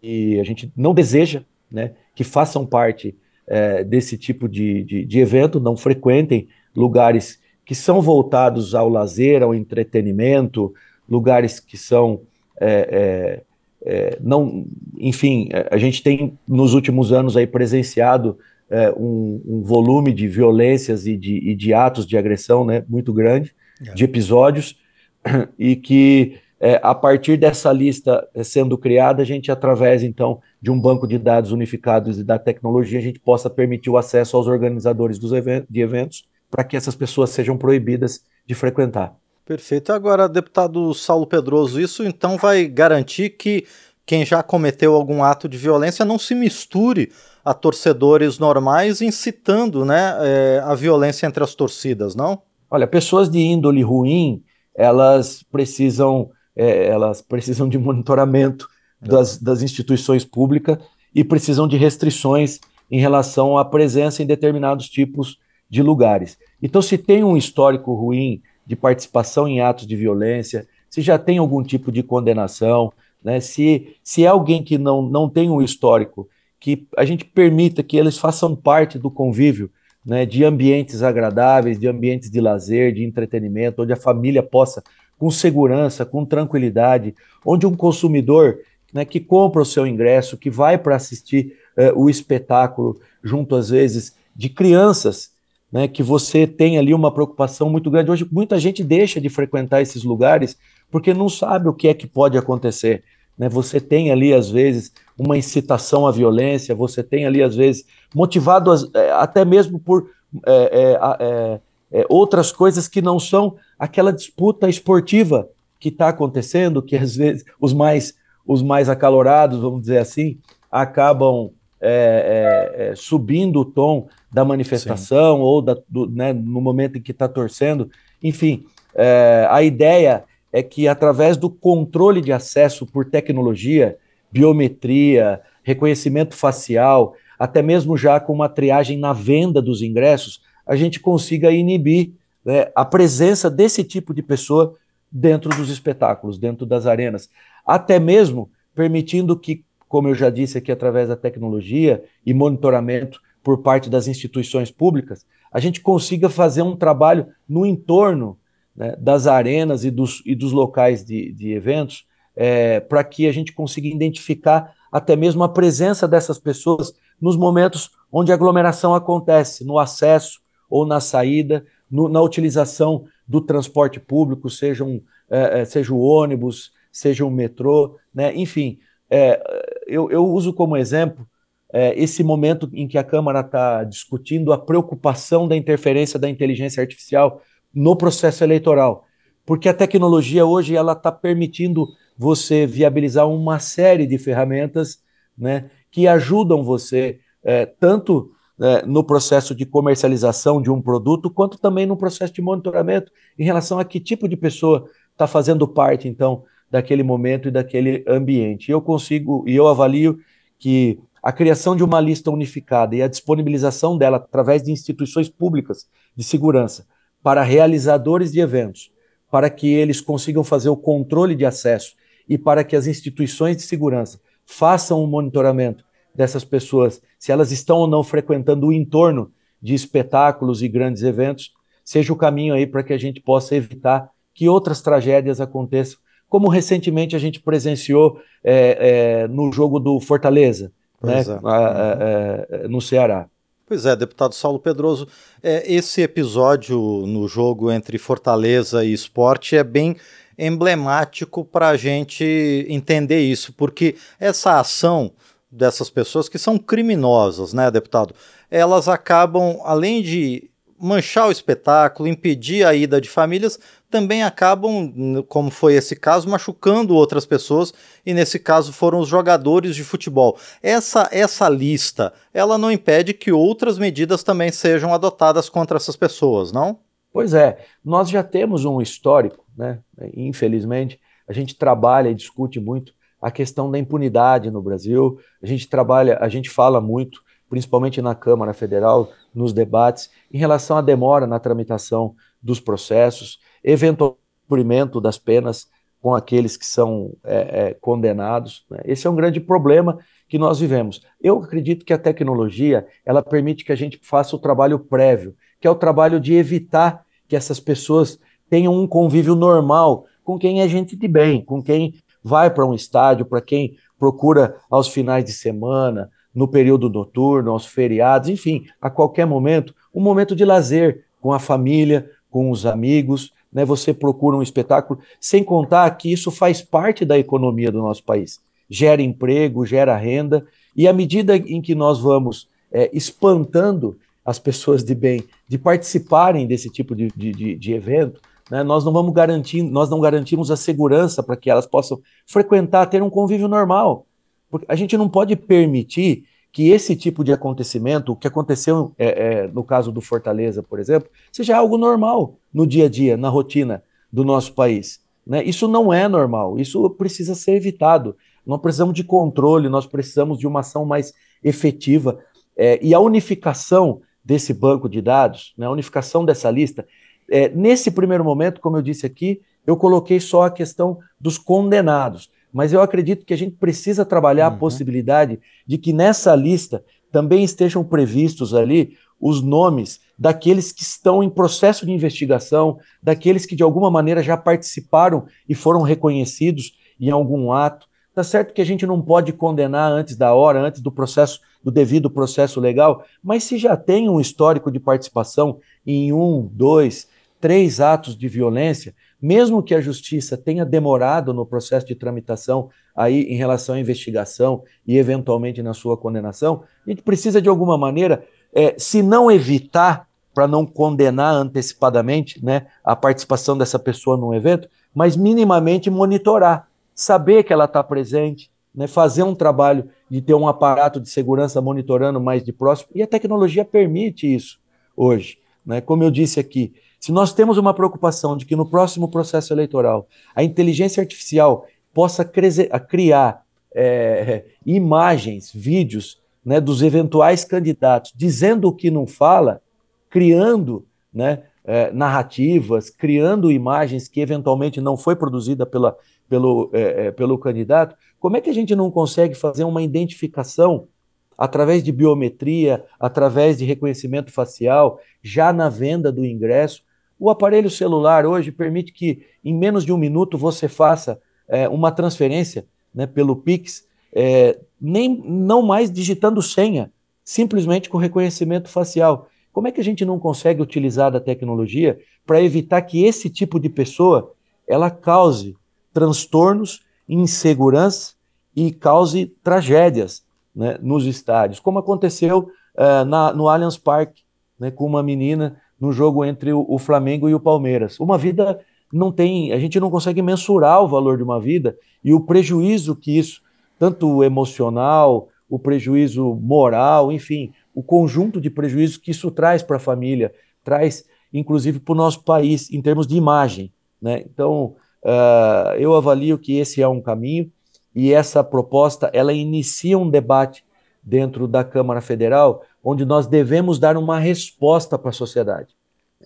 que, 0.00 0.38
a 0.40 0.44
gente 0.44 0.72
não 0.76 0.94
deseja 0.94 1.42
né, 1.70 1.92
que 2.14 2.24
façam 2.24 2.66
parte 2.66 3.14
é, 3.46 3.84
desse 3.84 4.16
tipo 4.16 4.48
de, 4.48 4.82
de, 4.84 5.04
de 5.04 5.18
evento, 5.18 5.60
não 5.60 5.76
frequentem 5.76 6.48
lugares 6.74 7.40
que 7.64 7.74
são 7.74 8.00
voltados 8.00 8.74
ao 8.74 8.88
lazer, 8.88 9.42
ao 9.42 9.54
entretenimento, 9.54 10.72
lugares 11.08 11.60
que 11.60 11.76
são 11.76 12.22
é, 12.60 13.42
é, 13.82 14.10
é 14.10 14.18
não, 14.20 14.66
enfim, 14.98 15.48
a 15.70 15.78
gente 15.78 16.02
tem 16.02 16.38
nos 16.46 16.74
últimos 16.74 17.12
anos 17.12 17.36
aí 17.36 17.46
presenciado 17.46 18.38
é, 18.70 18.90
um, 18.92 19.42
um, 19.44 19.62
volume 19.62 20.12
de 20.12 20.28
violências 20.28 21.06
e 21.06 21.16
de, 21.16 21.36
e 21.38 21.56
de, 21.56 21.74
atos 21.74 22.06
de 22.06 22.16
agressão, 22.16 22.64
né, 22.64 22.84
muito 22.88 23.12
grande, 23.12 23.52
é. 23.84 23.92
de 23.94 24.04
episódios 24.04 24.78
e 25.58 25.74
que 25.74 26.38
é, 26.60 26.78
a 26.82 26.94
partir 26.94 27.36
dessa 27.36 27.72
lista 27.72 28.28
sendo 28.44 28.76
criada, 28.76 29.22
a 29.22 29.24
gente 29.24 29.50
através 29.50 30.02
então 30.02 30.40
de 30.60 30.70
um 30.70 30.78
banco 30.78 31.06
de 31.06 31.18
dados 31.18 31.52
unificados 31.52 32.18
e 32.18 32.24
da 32.24 32.38
tecnologia, 32.38 32.98
a 32.98 33.02
gente 33.02 33.18
possa 33.18 33.48
permitir 33.48 33.88
o 33.88 33.96
acesso 33.96 34.36
aos 34.36 34.46
organizadores 34.46 35.18
dos 35.18 35.32
eventos, 35.32 35.68
de 35.70 35.80
eventos 35.80 36.28
para 36.50 36.64
que 36.64 36.76
essas 36.76 36.94
pessoas 36.94 37.30
sejam 37.30 37.56
proibidas 37.56 38.24
de 38.44 38.54
frequentar. 38.54 39.16
Perfeito. 39.44 39.92
Agora, 39.92 40.28
deputado 40.28 40.92
Saulo 40.94 41.26
Pedroso, 41.26 41.80
isso 41.80 42.04
então 42.04 42.36
vai 42.36 42.66
garantir 42.66 43.30
que 43.30 43.66
quem 44.04 44.24
já 44.24 44.42
cometeu 44.42 44.94
algum 44.94 45.22
ato 45.22 45.48
de 45.48 45.56
violência 45.56 46.04
não 46.04 46.18
se 46.18 46.34
misture 46.34 47.12
a 47.44 47.54
torcedores 47.54 48.38
normais, 48.38 49.00
incitando 49.00 49.84
né, 49.84 50.16
é, 50.20 50.62
a 50.64 50.74
violência 50.74 51.26
entre 51.26 51.42
as 51.42 51.54
torcidas, 51.54 52.14
não? 52.14 52.42
Olha, 52.70 52.86
pessoas 52.86 53.30
de 53.30 53.38
índole 53.38 53.82
ruim, 53.82 54.42
elas 54.74 55.42
precisam, 55.50 56.30
é, 56.54 56.86
elas 56.86 57.22
precisam 57.22 57.68
de 57.68 57.78
monitoramento 57.78 58.68
das, 59.00 59.38
das 59.38 59.62
instituições 59.62 60.24
públicas 60.24 60.78
e 61.14 61.24
precisam 61.24 61.66
de 61.66 61.76
restrições 61.76 62.60
em 62.90 63.00
relação 63.00 63.56
à 63.56 63.64
presença 63.64 64.22
em 64.22 64.26
determinados 64.26 64.88
tipos 64.88 65.38
de 65.68 65.82
lugares. 65.82 66.36
Então, 66.60 66.82
se 66.82 66.98
tem 66.98 67.22
um 67.22 67.36
histórico 67.36 67.94
ruim 67.94 68.42
de 68.66 68.74
participação 68.74 69.46
em 69.46 69.60
atos 69.60 69.86
de 69.86 69.96
violência, 69.96 70.66
se 70.88 71.00
já 71.00 71.18
tem 71.18 71.38
algum 71.38 71.62
tipo 71.62 71.92
de 71.92 72.02
condenação, 72.02 72.92
né, 73.22 73.38
se, 73.38 73.96
se 74.02 74.24
é 74.24 74.28
alguém 74.28 74.62
que 74.62 74.76
não, 74.76 75.02
não 75.02 75.28
tem 75.28 75.48
um 75.48 75.62
histórico, 75.62 76.28
que 76.58 76.86
a 76.96 77.04
gente 77.04 77.24
permita 77.24 77.82
que 77.82 77.96
eles 77.96 78.18
façam 78.18 78.54
parte 78.54 78.98
do 78.98 79.10
convívio 79.10 79.70
né, 80.04 80.26
de 80.26 80.44
ambientes 80.44 81.02
agradáveis, 81.02 81.78
de 81.78 81.86
ambientes 81.86 82.30
de 82.30 82.40
lazer, 82.40 82.92
de 82.92 83.04
entretenimento, 83.04 83.82
onde 83.82 83.92
a 83.92 83.96
família 83.96 84.42
possa, 84.42 84.82
com 85.20 85.30
segurança, 85.30 86.06
com 86.06 86.24
tranquilidade, 86.24 87.14
onde 87.44 87.66
um 87.66 87.76
consumidor 87.76 88.60
né, 88.90 89.04
que 89.04 89.20
compra 89.20 89.60
o 89.60 89.66
seu 89.66 89.86
ingresso, 89.86 90.38
que 90.38 90.48
vai 90.48 90.78
para 90.78 90.96
assistir 90.96 91.54
uh, 91.76 91.92
o 91.94 92.08
espetáculo, 92.08 92.98
junto 93.22 93.54
às 93.54 93.68
vezes 93.68 94.16
de 94.34 94.48
crianças 94.48 95.30
né, 95.70 95.86
que 95.86 96.02
você 96.02 96.46
tem 96.46 96.78
ali 96.78 96.94
uma 96.94 97.12
preocupação 97.12 97.68
muito 97.68 97.90
grande. 97.90 98.10
Hoje, 98.10 98.26
muita 98.32 98.58
gente 98.58 98.82
deixa 98.82 99.20
de 99.20 99.28
frequentar 99.28 99.82
esses 99.82 100.02
lugares 100.02 100.56
porque 100.90 101.12
não 101.12 101.28
sabe 101.28 101.68
o 101.68 101.74
que 101.74 101.86
é 101.86 101.94
que 101.94 102.06
pode 102.06 102.38
acontecer. 102.38 103.04
Né? 103.38 103.46
Você 103.50 103.78
tem 103.78 104.10
ali, 104.10 104.32
às 104.32 104.50
vezes, 104.50 104.90
uma 105.18 105.36
incitação 105.36 106.06
à 106.06 106.10
violência, 106.10 106.74
você 106.74 107.02
tem 107.02 107.26
ali, 107.26 107.42
às 107.42 107.54
vezes, 107.54 107.84
motivado 108.14 108.72
é, 108.94 109.12
até 109.12 109.44
mesmo 109.44 109.78
por 109.78 110.08
é, 110.46 110.52
é, 110.52 110.98
é, 111.20 111.60
outras 112.08 112.52
coisas 112.52 112.86
que 112.86 113.02
não 113.02 113.18
são 113.18 113.56
aquela 113.78 114.12
disputa 114.12 114.68
esportiva 114.68 115.48
que 115.78 115.88
está 115.88 116.08
acontecendo, 116.08 116.82
que 116.82 116.96
às 116.96 117.16
vezes 117.16 117.44
os 117.60 117.72
mais, 117.72 118.14
os 118.46 118.62
mais 118.62 118.88
acalorados, 118.88 119.60
vamos 119.60 119.80
dizer 119.80 119.98
assim, 119.98 120.38
acabam 120.70 121.50
é, 121.80 122.76
é, 122.76 122.90
é, 122.90 122.94
subindo 122.94 123.60
o 123.60 123.64
tom 123.64 124.06
da 124.30 124.44
manifestação 124.44 125.36
Sim. 125.36 125.42
ou 125.42 125.62
da, 125.62 125.76
do, 125.88 126.08
né, 126.10 126.32
no 126.32 126.60
momento 126.60 126.98
em 126.98 127.02
que 127.02 127.10
está 127.10 127.26
torcendo. 127.26 127.90
Enfim, 128.22 128.66
é, 128.94 129.46
a 129.50 129.62
ideia 129.62 130.24
é 130.52 130.62
que 130.62 130.86
através 130.86 131.38
do 131.38 131.48
controle 131.48 132.20
de 132.20 132.32
acesso 132.32 132.84
por 132.84 133.06
tecnologia, 133.06 133.96
biometria, 134.30 135.40
reconhecimento 135.62 136.36
facial, 136.36 137.14
até 137.38 137.62
mesmo 137.62 137.96
já 137.96 138.20
com 138.20 138.34
uma 138.34 138.48
triagem 138.48 138.98
na 138.98 139.14
venda 139.14 139.62
dos 139.62 139.80
ingressos, 139.80 140.42
a 140.70 140.76
gente 140.76 141.00
consiga 141.00 141.50
inibir 141.50 142.12
né, 142.44 142.70
a 142.76 142.84
presença 142.84 143.50
desse 143.50 143.82
tipo 143.82 144.14
de 144.14 144.22
pessoa 144.22 144.76
dentro 145.10 145.50
dos 145.56 145.68
espetáculos, 145.68 146.38
dentro 146.38 146.64
das 146.64 146.86
arenas. 146.86 147.28
Até 147.66 147.98
mesmo 147.98 148.48
permitindo 148.72 149.36
que, 149.36 149.64
como 149.88 150.06
eu 150.06 150.14
já 150.14 150.30
disse 150.30 150.56
aqui, 150.58 150.70
através 150.70 151.08
da 151.08 151.16
tecnologia 151.16 152.04
e 152.24 152.32
monitoramento 152.32 153.20
por 153.42 153.58
parte 153.58 153.90
das 153.90 154.06
instituições 154.06 154.70
públicas, 154.70 155.26
a 155.52 155.58
gente 155.58 155.80
consiga 155.80 156.30
fazer 156.30 156.62
um 156.62 156.76
trabalho 156.76 157.26
no 157.48 157.66
entorno 157.66 158.38
né, 158.76 158.94
das 158.96 159.26
arenas 159.26 159.84
e 159.84 159.90
dos, 159.90 160.22
e 160.24 160.36
dos 160.36 160.52
locais 160.52 161.04
de, 161.04 161.32
de 161.32 161.50
eventos, 161.50 162.06
é, 162.36 162.78
para 162.78 163.02
que 163.02 163.26
a 163.26 163.32
gente 163.32 163.52
consiga 163.52 163.88
identificar 163.88 164.72
até 164.92 165.16
mesmo 165.16 165.42
a 165.42 165.48
presença 165.48 166.06
dessas 166.06 166.38
pessoas 166.38 166.94
nos 167.20 167.36
momentos 167.36 167.90
onde 168.12 168.30
a 168.30 168.36
aglomeração 168.36 168.94
acontece, 168.94 169.64
no 169.64 169.76
acesso 169.76 170.38
ou 170.70 170.86
na 170.86 171.00
saída, 171.00 171.66
no, 171.90 172.08
na 172.08 172.22
utilização 172.22 173.04
do 173.26 173.40
transporte 173.40 173.98
público, 173.98 174.48
seja, 174.48 174.84
um, 174.84 175.02
é, 175.28 175.60
é 175.60 175.64
seja 175.64 175.92
o 175.92 176.00
ônibus, 176.00 176.72
seja 176.92 177.24
o 177.24 177.30
metrô, 177.30 177.98
né? 178.14 178.34
enfim. 178.34 178.78
É, 179.10 179.42
eu, 179.88 180.08
eu, 180.10 180.24
uso 180.24 180.52
como 180.52 180.76
exemplo 180.76 181.26
é, 181.72 181.92
esse 182.00 182.22
momento 182.22 182.70
em 182.72 182.86
que 182.86 182.96
a 182.96 183.02
Câmara 183.02 183.40
está 183.40 183.82
discutindo 183.82 184.52
a 184.52 184.58
preocupação 184.58 185.48
da 185.48 185.56
interferência 185.56 186.18
da 186.18 186.28
inteligência 186.28 186.80
artificial 186.80 187.42
no 187.74 187.96
processo 187.96 188.44
eleitoral, 188.44 189.04
porque 189.44 189.68
a 189.68 189.74
tecnologia 189.74 190.46
hoje 190.46 190.76
ela 190.76 190.92
está 190.92 191.10
permitindo 191.10 191.88
você 192.16 192.66
viabilizar 192.66 193.28
uma 193.28 193.58
série 193.58 194.06
de 194.06 194.18
ferramentas 194.18 194.98
né, 195.36 195.70
que 195.90 196.06
ajudam 196.06 196.62
você 196.62 197.18
é, 197.42 197.66
tanto 197.66 198.30
é, 198.60 198.84
no 198.84 199.02
processo 199.02 199.54
de 199.54 199.64
comercialização 199.64 200.60
de 200.60 200.70
um 200.70 200.82
produto, 200.82 201.30
quanto 201.30 201.58
também 201.58 201.86
no 201.86 201.96
processo 201.96 202.32
de 202.32 202.42
monitoramento 202.42 203.10
em 203.38 203.44
relação 203.44 203.78
a 203.78 203.84
que 203.84 203.98
tipo 203.98 204.28
de 204.28 204.36
pessoa 204.36 204.84
está 205.12 205.26
fazendo 205.26 205.66
parte, 205.66 206.06
então, 206.06 206.44
daquele 206.70 207.02
momento 207.02 207.48
e 207.48 207.50
daquele 207.50 208.04
ambiente. 208.06 208.70
Eu 208.70 208.80
consigo 208.80 209.44
e 209.46 209.56
eu 209.56 209.66
avalio 209.66 210.18
que 210.58 210.98
a 211.22 211.32
criação 211.32 211.74
de 211.74 211.82
uma 211.82 212.00
lista 212.00 212.30
unificada 212.30 212.94
e 212.94 213.02
a 213.02 213.08
disponibilização 213.08 213.96
dela 213.96 214.18
através 214.18 214.62
de 214.62 214.70
instituições 214.70 215.28
públicas 215.28 215.88
de 216.16 216.22
segurança 216.22 216.86
para 217.22 217.42
realizadores 217.42 218.32
de 218.32 218.40
eventos, 218.40 218.90
para 219.30 219.50
que 219.50 219.68
eles 219.68 220.00
consigam 220.00 220.42
fazer 220.42 220.68
o 220.68 220.76
controle 220.76 221.34
de 221.34 221.44
acesso 221.44 221.94
e 222.28 222.38
para 222.38 222.64
que 222.64 222.76
as 222.76 222.86
instituições 222.86 223.56
de 223.56 223.62
segurança 223.62 224.20
façam 224.46 225.00
o 225.00 225.04
um 225.04 225.06
monitoramento 225.06 225.84
dessas 226.14 226.44
pessoas, 226.44 227.00
se 227.18 227.32
elas 227.32 227.52
estão 227.52 227.78
ou 227.78 227.86
não 227.86 228.02
frequentando 228.02 228.66
o 228.66 228.72
entorno 228.72 229.30
de 229.60 229.74
espetáculos 229.74 230.62
e 230.62 230.68
grandes 230.68 231.02
eventos, 231.02 231.52
seja 231.84 232.12
o 232.12 232.16
caminho 232.16 232.54
aí 232.54 232.66
para 232.66 232.82
que 232.82 232.92
a 232.92 232.98
gente 232.98 233.20
possa 233.20 233.54
evitar 233.54 234.10
que 234.34 234.48
outras 234.48 234.80
tragédias 234.80 235.40
aconteçam, 235.40 235.98
como 236.28 236.48
recentemente 236.48 237.16
a 237.16 237.18
gente 237.18 237.40
presenciou 237.40 238.20
é, 238.42 239.22
é, 239.24 239.28
no 239.28 239.52
jogo 239.52 239.78
do 239.78 239.98
Fortaleza, 240.00 240.72
né, 241.02 241.20
é. 241.20 241.40
a, 241.44 242.64
a, 242.64 242.68
no 242.68 242.80
Ceará. 242.80 243.28
Pois 243.66 243.86
é, 243.86 243.94
deputado 243.94 244.34
Saulo 244.34 244.58
Pedroso, 244.58 245.06
é, 245.42 245.72
esse 245.72 246.02
episódio 246.02 246.76
no 247.06 247.28
jogo 247.28 247.70
entre 247.70 247.98
Fortaleza 247.98 248.84
e 248.84 248.92
Esporte 248.92 249.56
é 249.56 249.62
bem 249.62 249.96
emblemático 250.36 251.44
para 251.44 251.68
a 251.68 251.76
gente 251.76 252.66
entender 252.68 253.20
isso, 253.20 253.52
porque 253.52 253.94
essa 254.18 254.58
ação 254.58 255.12
dessas 255.50 255.90
pessoas 255.90 256.28
que 256.28 256.38
são 256.38 256.58
criminosas, 256.58 257.52
né, 257.52 257.70
deputado, 257.70 258.14
elas 258.50 258.88
acabam, 258.88 259.58
além 259.64 260.02
de 260.02 260.50
manchar 260.78 261.28
o 261.28 261.32
espetáculo, 261.32 262.08
impedir 262.08 262.64
a 262.64 262.74
ida 262.74 263.00
de 263.00 263.08
famílias, 263.08 263.58
também 263.90 264.22
acabam, 264.22 265.22
como 265.28 265.50
foi 265.50 265.74
esse 265.74 265.94
caso, 265.94 266.28
machucando 266.28 266.94
outras 266.94 267.26
pessoas, 267.26 267.74
e 268.06 268.14
nesse 268.14 268.38
caso 268.38 268.72
foram 268.72 269.00
os 269.00 269.08
jogadores 269.08 269.76
de 269.76 269.84
futebol. 269.84 270.38
Essa, 270.62 271.06
essa 271.12 271.48
lista, 271.48 272.14
ela 272.32 272.56
não 272.56 272.70
impede 272.70 273.12
que 273.12 273.30
outras 273.30 273.78
medidas 273.78 274.22
também 274.22 274.50
sejam 274.50 274.94
adotadas 274.94 275.50
contra 275.50 275.76
essas 275.76 275.96
pessoas, 275.96 276.50
não? 276.50 276.78
Pois 277.12 277.34
é, 277.34 277.58
nós 277.84 278.08
já 278.08 278.22
temos 278.22 278.64
um 278.64 278.80
histórico, 278.80 279.44
né? 279.54 279.80
Infelizmente, 280.16 280.98
a 281.28 281.32
gente 281.32 281.56
trabalha 281.56 282.08
e 282.08 282.14
discute 282.14 282.58
muito 282.58 282.94
a 283.20 283.30
questão 283.30 283.70
da 283.70 283.78
impunidade 283.78 284.50
no 284.50 284.62
Brasil. 284.62 285.18
A 285.42 285.46
gente 285.46 285.68
trabalha, 285.68 286.18
a 286.20 286.28
gente 286.28 286.48
fala 286.48 286.80
muito, 286.80 287.22
principalmente 287.48 288.00
na 288.00 288.14
Câmara 288.14 288.52
Federal, 288.52 289.10
nos 289.34 289.52
debates, 289.52 290.10
em 290.32 290.38
relação 290.38 290.76
à 290.76 290.80
demora 290.80 291.26
na 291.26 291.38
tramitação 291.38 292.14
dos 292.42 292.60
processos 292.60 293.38
eventual 293.62 294.18
cumprimento 294.50 295.00
das 295.00 295.16
penas 295.16 295.68
com 296.00 296.12
aqueles 296.14 296.56
que 296.56 296.66
são 296.66 297.14
é, 297.22 297.68
é, 297.68 297.74
condenados. 297.74 298.64
Né? 298.68 298.80
Esse 298.84 299.06
é 299.06 299.10
um 299.10 299.14
grande 299.14 299.38
problema 299.38 299.98
que 300.28 300.38
nós 300.38 300.58
vivemos. 300.58 301.02
Eu 301.20 301.38
acredito 301.38 301.84
que 301.84 301.92
a 301.92 301.98
tecnologia 301.98 302.86
ela 303.04 303.22
permite 303.22 303.64
que 303.64 303.70
a 303.70 303.76
gente 303.76 304.00
faça 304.02 304.34
o 304.34 304.38
trabalho 304.38 304.78
prévio, 304.78 305.36
que 305.60 305.68
é 305.68 305.70
o 305.70 305.74
trabalho 305.74 306.18
de 306.18 306.34
evitar 306.34 307.04
que 307.28 307.36
essas 307.36 307.60
pessoas 307.60 308.18
tenham 308.48 308.74
um 308.74 308.88
convívio 308.88 309.36
normal 309.36 310.06
com 310.24 310.38
quem 310.38 310.62
é 310.62 310.68
gente 310.68 310.96
de 310.96 311.06
bem, 311.06 311.44
com 311.44 311.62
quem 311.62 311.94
vai 312.22 312.50
para 312.50 312.66
um 312.66 312.74
estádio, 312.74 313.26
para 313.26 313.40
quem 313.40 313.76
procura 313.98 314.56
aos 314.70 314.88
finais 314.88 315.24
de 315.24 315.32
semana, 315.32 316.10
no 316.34 316.46
período 316.46 316.88
noturno, 316.88 317.50
aos 317.50 317.66
feriados, 317.66 318.28
enfim, 318.28 318.64
a 318.80 318.88
qualquer 318.88 319.26
momento, 319.26 319.74
um 319.94 320.00
momento 320.00 320.36
de 320.36 320.44
lazer 320.44 321.04
com 321.20 321.32
a 321.32 321.38
família, 321.38 322.08
com 322.30 322.50
os 322.50 322.64
amigos, 322.64 323.32
né, 323.52 323.64
você 323.64 323.92
procura 323.92 324.36
um 324.36 324.42
espetáculo, 324.42 325.00
sem 325.20 325.42
contar 325.42 325.90
que 325.90 326.12
isso 326.12 326.30
faz 326.30 326.62
parte 326.62 327.04
da 327.04 327.18
economia 327.18 327.72
do 327.72 327.78
nosso 327.78 328.04
país. 328.04 328.40
Gera 328.68 329.02
emprego, 329.02 329.66
gera 329.66 329.96
renda, 329.96 330.46
e 330.76 330.86
à 330.86 330.92
medida 330.92 331.36
em 331.36 331.60
que 331.60 331.74
nós 331.74 331.98
vamos 331.98 332.48
é, 332.70 332.88
espantando 332.92 333.98
as 334.24 334.38
pessoas 334.38 334.84
de 334.84 334.94
bem 334.94 335.24
de 335.48 335.58
participarem 335.58 336.46
desse 336.46 336.70
tipo 336.70 336.94
de, 336.94 337.08
de, 337.16 337.56
de 337.56 337.72
evento, 337.72 338.20
né, 338.50 338.62
nós 338.62 338.84
não 338.84 338.92
vamos 338.92 339.12
garantir, 339.14 339.62
nós 339.62 339.88
não 339.88 340.00
garantimos 340.00 340.50
a 340.50 340.56
segurança 340.56 341.22
para 341.22 341.36
que 341.36 341.50
elas 341.50 341.66
possam 341.66 342.00
frequentar, 342.26 342.86
ter 342.86 343.02
um 343.02 343.10
convívio 343.10 343.48
normal. 343.48 344.06
Porque 344.50 344.66
a 344.68 344.74
gente 344.74 344.96
não 344.96 345.08
pode 345.08 345.36
permitir 345.36 346.24
que 346.52 346.70
esse 346.70 346.96
tipo 346.96 347.22
de 347.22 347.32
acontecimento, 347.32 348.12
o 348.12 348.16
que 348.16 348.26
aconteceu 348.26 348.92
é, 348.98 349.06
é, 349.06 349.48
no 349.48 349.62
caso 349.62 349.92
do 349.92 350.00
Fortaleza, 350.00 350.62
por 350.62 350.80
exemplo, 350.80 351.08
seja 351.30 351.56
algo 351.56 351.78
normal 351.78 352.38
no 352.52 352.66
dia 352.66 352.86
a 352.86 352.88
dia, 352.88 353.16
na 353.16 353.28
rotina 353.28 353.82
do 354.12 354.24
nosso 354.24 354.52
país. 354.52 355.00
Né? 355.24 355.44
Isso 355.44 355.68
não 355.68 355.92
é 355.92 356.08
normal, 356.08 356.58
isso 356.58 356.90
precisa 356.90 357.36
ser 357.36 357.52
evitado. 357.52 358.16
Nós 358.44 358.60
precisamos 358.60 358.94
de 358.94 359.04
controle, 359.04 359.68
nós 359.68 359.86
precisamos 359.86 360.38
de 360.38 360.46
uma 360.46 360.60
ação 360.60 360.84
mais 360.84 361.14
efetiva. 361.42 362.18
É, 362.56 362.84
e 362.84 362.92
a 362.92 362.98
unificação 362.98 364.00
desse 364.24 364.52
banco 364.52 364.88
de 364.88 365.00
dados, 365.00 365.54
né, 365.56 365.66
a 365.66 365.70
unificação 365.70 366.24
dessa 366.24 366.50
lista, 366.50 366.86
é, 367.30 367.48
nesse 367.48 367.90
primeiro 367.90 368.24
momento, 368.24 368.60
como 368.60 368.76
eu 368.76 368.82
disse 368.82 369.06
aqui, 369.06 369.40
eu 369.66 369.76
coloquei 369.76 370.18
só 370.18 370.44
a 370.44 370.50
questão 370.50 370.98
dos 371.20 371.38
condenados 371.38 372.30
mas 372.52 372.72
eu 372.72 372.82
acredito 372.82 373.24
que 373.24 373.34
a 373.34 373.36
gente 373.36 373.56
precisa 373.56 374.04
trabalhar 374.04 374.48
uhum. 374.48 374.56
a 374.56 374.58
possibilidade 374.58 375.40
de 375.66 375.78
que 375.78 375.92
nessa 375.92 376.34
lista 376.34 376.84
também 377.10 377.44
estejam 377.44 377.84
previstos 377.84 378.54
ali 378.54 378.96
os 379.20 379.42
nomes 379.42 380.00
daqueles 380.18 380.72
que 380.72 380.82
estão 380.82 381.22
em 381.22 381.28
processo 381.28 381.84
de 381.84 381.92
investigação, 381.92 382.78
daqueles 383.02 383.44
que 383.44 383.56
de 383.56 383.62
alguma 383.62 383.90
maneira 383.90 384.22
já 384.22 384.36
participaram 384.36 385.26
e 385.48 385.54
foram 385.54 385.82
reconhecidos 385.82 386.78
em 386.98 387.10
algum 387.10 387.52
ato. 387.52 387.88
Tá 388.14 388.24
certo 388.24 388.52
que 388.52 388.62
a 388.62 388.64
gente 388.64 388.86
não 388.86 389.00
pode 389.00 389.32
condenar 389.32 389.90
antes 389.92 390.16
da 390.16 390.34
hora, 390.34 390.60
antes 390.60 390.80
do 390.80 390.90
processo, 390.90 391.40
do 391.62 391.70
devido 391.70 392.10
processo 392.10 392.60
legal, 392.60 393.04
mas 393.22 393.44
se 393.44 393.58
já 393.58 393.76
tem 393.76 394.08
um 394.08 394.20
histórico 394.20 394.70
de 394.70 394.80
participação 394.80 395.58
em 395.86 396.12
um, 396.12 396.48
dois, 396.52 397.08
três 397.40 397.80
atos 397.80 398.16
de 398.16 398.28
violência, 398.28 398.94
mesmo 399.20 399.62
que 399.62 399.74
a 399.74 399.80
justiça 399.80 400.36
tenha 400.36 400.64
demorado 400.64 401.32
no 401.32 401.46
processo 401.46 401.86
de 401.86 401.94
tramitação 401.94 402.70
aí 402.94 403.22
em 403.22 403.36
relação 403.36 403.74
à 403.74 403.80
investigação 403.80 404.62
e 404.86 404.98
eventualmente 404.98 405.62
na 405.62 405.74
sua 405.74 405.96
condenação, 405.96 406.62
a 406.86 406.90
gente 406.90 407.02
precisa 407.02 407.40
de 407.40 407.48
alguma 407.48 407.78
maneira, 407.78 408.26
é, 408.52 408.74
se 408.78 409.02
não 409.02 409.30
evitar 409.30 410.08
para 410.34 410.46
não 410.46 410.64
condenar 410.64 411.34
antecipadamente 411.34 412.44
né, 412.44 412.66
a 412.84 412.94
participação 412.94 413.56
dessa 413.56 413.78
pessoa 413.78 414.16
num 414.16 414.34
evento, 414.34 414.68
mas 414.94 415.16
minimamente 415.16 415.90
monitorar, 415.90 416.68
saber 416.94 417.42
que 417.42 417.52
ela 417.52 417.64
está 417.64 417.82
presente, 417.82 418.50
né, 418.74 418.86
fazer 418.86 419.22
um 419.22 419.34
trabalho 419.34 419.88
de 420.08 420.20
ter 420.20 420.34
um 420.34 420.46
aparato 420.46 421.00
de 421.00 421.08
segurança 421.08 421.60
monitorando 421.60 422.20
mais 422.20 422.44
de 422.44 422.52
próximo, 422.52 422.90
e 422.94 423.02
a 423.02 423.06
tecnologia 423.06 423.64
permite 423.64 424.32
isso 424.32 424.60
hoje. 424.96 425.38
Né? 425.64 425.80
Como 425.80 426.02
eu 426.02 426.10
disse 426.10 426.38
aqui, 426.38 426.74
se 427.00 427.10
nós 427.10 427.32
temos 427.32 427.56
uma 427.56 427.72
preocupação 427.72 428.36
de 428.36 428.44
que 428.44 428.54
no 428.54 428.68
próximo 428.68 429.08
processo 429.08 429.52
eleitoral 429.54 430.06
a 430.36 430.44
inteligência 430.44 431.00
artificial 431.00 431.66
possa 431.94 432.24
criar 432.24 433.42
é, 433.74 434.44
imagens, 434.64 435.50
vídeos 435.52 436.20
né, 436.44 436.60
dos 436.60 436.82
eventuais 436.82 437.44
candidatos, 437.44 438.12
dizendo 438.14 438.68
o 438.68 438.72
que 438.72 438.90
não 438.90 439.06
fala, 439.06 439.62
criando 440.10 440.86
né, 441.12 441.44
é, 441.64 441.90
narrativas, 441.92 442.90
criando 442.90 443.50
imagens 443.50 444.08
que 444.08 444.20
eventualmente 444.20 444.80
não 444.80 444.96
foi 444.96 445.16
produzida 445.16 445.64
pela, 445.64 445.96
pelo, 446.28 446.70
é, 446.72 447.06
é, 447.06 447.10
pelo 447.10 447.38
candidato, 447.38 447.96
como 448.18 448.36
é 448.36 448.40
que 448.40 448.50
a 448.50 448.54
gente 448.54 448.76
não 448.76 448.90
consegue 448.90 449.34
fazer 449.34 449.64
uma 449.64 449.82
identificação 449.82 450.88
através 451.36 451.82
de 451.82 451.90
biometria, 451.90 452.84
através 452.98 453.56
de 453.56 453.64
reconhecimento 453.64 454.30
facial, 454.30 455.00
já 455.22 455.52
na 455.52 455.70
venda 455.70 456.12
do 456.12 456.24
ingresso? 456.26 456.82
O 457.20 457.28
aparelho 457.28 457.68
celular 457.68 458.24
hoje 458.24 458.50
permite 458.50 458.94
que 458.94 459.26
em 459.44 459.54
menos 459.54 459.84
de 459.84 459.92
um 459.92 459.98
minuto 459.98 460.38
você 460.38 460.66
faça 460.66 461.20
é, 461.46 461.68
uma 461.68 461.92
transferência 461.92 462.66
né, 462.94 463.06
pelo 463.06 463.36
Pix, 463.36 463.86
é, 464.10 464.58
nem, 464.80 465.22
não 465.22 465.60
mais 465.60 465.92
digitando 465.92 466.40
senha, 466.40 466.90
simplesmente 467.22 467.90
com 467.90 467.98
reconhecimento 467.98 468.70
facial. 468.70 469.28
Como 469.52 469.68
é 469.68 469.72
que 469.72 469.82
a 469.82 469.84
gente 469.84 470.02
não 470.02 470.18
consegue 470.18 470.62
utilizar 470.62 471.12
da 471.12 471.20
tecnologia 471.20 472.00
para 472.24 472.42
evitar 472.42 472.80
que 472.80 473.04
esse 473.04 473.28
tipo 473.28 473.60
de 473.60 473.68
pessoa 473.68 474.32
ela 474.66 474.90
cause 474.90 475.54
transtornos, 475.92 476.80
insegurança 477.06 478.14
e 478.56 478.72
cause 478.72 479.26
tragédias 479.42 480.24
né, 480.56 480.78
nos 480.80 481.04
estádios, 481.04 481.60
como 481.60 481.78
aconteceu 481.78 482.50
uh, 482.76 483.04
na, 483.04 483.32
no 483.32 483.48
Allianz 483.48 483.76
Parque, 483.76 484.22
né, 484.58 484.70
com 484.70 484.86
uma 484.86 485.02
menina 485.02 485.60
no 485.80 485.92
jogo 485.92 486.24
entre 486.24 486.52
o, 486.52 486.64
o 486.68 486.78
Flamengo 486.78 487.28
e 487.28 487.34
o 487.34 487.40
Palmeiras. 487.40 487.98
Uma 487.98 488.18
vida 488.18 488.60
não 488.92 489.10
tem, 489.10 489.52
a 489.52 489.58
gente 489.58 489.80
não 489.80 489.90
consegue 489.90 490.20
mensurar 490.20 490.82
o 490.82 490.88
valor 490.88 491.16
de 491.16 491.22
uma 491.22 491.40
vida 491.40 491.76
e 492.04 492.12
o 492.12 492.20
prejuízo 492.20 492.94
que 492.96 493.16
isso, 493.16 493.40
tanto 493.78 494.22
emocional, 494.22 495.28
o 495.48 495.58
prejuízo 495.58 496.34
moral, 496.34 497.10
enfim, 497.10 497.52
o 497.74 497.82
conjunto 497.82 498.40
de 498.40 498.50
prejuízos 498.50 498.96
que 498.96 499.10
isso 499.10 499.30
traz 499.30 499.62
para 499.62 499.76
a 499.76 499.80
família, 499.80 500.32
traz 500.62 501.04
inclusive 501.32 501.78
para 501.80 501.92
o 501.92 501.96
nosso 501.96 502.22
país 502.22 502.70
em 502.70 502.82
termos 502.82 503.06
de 503.06 503.16
imagem. 503.16 503.72
Né? 504.00 504.24
Então, 504.26 504.74
uh, 505.04 505.74
eu 505.78 505.94
avalio 505.94 506.38
que 506.38 506.56
esse 506.56 506.82
é 506.82 506.88
um 506.88 507.00
caminho 507.00 507.50
e 507.94 508.12
essa 508.12 508.42
proposta 508.42 509.10
ela 509.12 509.32
inicia 509.32 509.98
um 509.98 510.08
debate 510.08 510.64
dentro 511.02 511.48
da 511.48 511.64
Câmara 511.64 512.00
Federal, 512.00 512.62
onde 512.82 513.04
nós 513.04 513.26
devemos 513.26 513.78
dar 513.78 513.96
uma 513.96 514.18
resposta 514.18 514.98
para 514.98 515.10
a 515.10 515.14
sociedade. 515.14 515.74